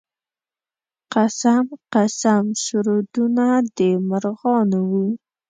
قسم 1.13 1.65
قسم 1.93 2.43
سرودونه 2.63 3.45
د 3.77 3.79
مرغانو 4.07 4.79
و. 4.91 4.93